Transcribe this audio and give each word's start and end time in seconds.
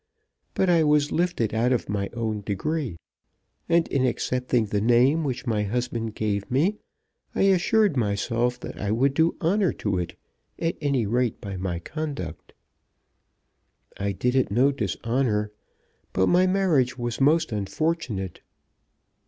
But 0.55 0.67
I 0.67 0.83
was 0.83 1.11
lifted 1.11 1.53
out 1.53 1.71
of 1.71 1.87
my 1.87 2.09
own 2.15 2.41
degree, 2.41 2.97
and 3.69 3.87
in 3.89 4.03
accepting 4.03 4.65
the 4.65 4.81
name 4.81 5.23
which 5.23 5.45
my 5.45 5.61
husband 5.61 6.15
gave 6.15 6.49
me 6.49 6.79
I 7.35 7.41
assured 7.43 7.95
myself 7.95 8.59
that 8.61 8.81
I 8.81 8.89
would 8.89 9.13
do 9.13 9.35
honour 9.43 9.71
to 9.73 9.99
it, 9.99 10.17
at 10.57 10.75
any 10.81 11.05
rate 11.05 11.39
by 11.39 11.55
my 11.55 11.77
conduct. 11.77 12.53
I 13.99 14.11
did 14.11 14.33
it 14.35 14.49
no 14.49 14.71
dishonour; 14.71 15.51
but 16.13 16.25
my 16.25 16.47
marriage 16.47 16.97
was 16.97 17.21
most 17.21 17.51
unfortunate." 17.51 18.41